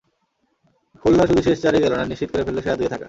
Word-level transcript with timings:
খুলনা 1.01 1.23
শুধু 1.29 1.41
শেষ 1.41 1.57
চারেই 1.63 1.83
গেল 1.83 1.93
না, 1.95 2.03
নিশ্চিত 2.05 2.29
করে 2.31 2.43
ফেলল 2.45 2.59
সেরা 2.61 2.77
দুইয়ে 2.77 2.91
থাকা। 2.93 2.99